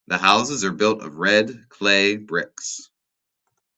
[0.07, 2.89] The houses are built of red clay bricks.